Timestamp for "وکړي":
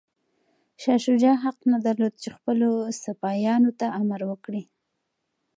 4.27-4.63